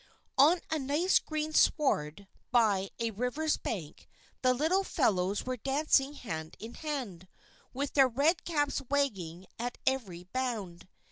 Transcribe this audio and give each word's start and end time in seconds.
On 0.39 0.59
a 0.71 0.79
nice 0.79 1.19
green 1.19 1.53
sward 1.53 2.27
by 2.49 2.89
a 2.97 3.11
river's 3.11 3.57
bank 3.57 4.09
the 4.41 4.51
little 4.51 4.83
fellows 4.83 5.45
were 5.45 5.57
dancing 5.57 6.13
hand 6.13 6.57
in 6.59 6.73
hand, 6.73 7.27
with 7.71 7.93
their 7.93 8.07
red 8.09 8.43
caps 8.43 8.81
wagging 8.89 9.45
at 9.59 9.77
every 9.85 10.23
bound. 10.23 10.87